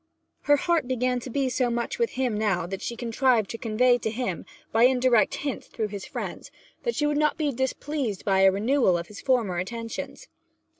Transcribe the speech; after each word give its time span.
Her 0.49 0.55
heart 0.57 0.87
began 0.87 1.19
to 1.19 1.29
be 1.29 1.47
so 1.47 1.69
much 1.69 1.99
with 1.99 2.13
him 2.13 2.35
now 2.35 2.65
that 2.65 2.81
she 2.81 2.95
contrived 2.95 3.51
to 3.51 3.57
convey 3.59 3.99
to 3.99 4.09
him, 4.09 4.47
by 4.71 4.85
indirect 4.85 5.35
hints 5.35 5.67
through 5.67 5.89
his 5.89 6.05
friends, 6.07 6.49
that 6.81 6.95
she 6.95 7.05
would 7.05 7.19
not 7.19 7.37
be 7.37 7.51
displeased 7.51 8.25
by 8.25 8.39
a 8.39 8.51
renewal 8.51 8.97
of 8.97 9.09
his 9.09 9.21
former 9.21 9.57
attentions. 9.59 10.27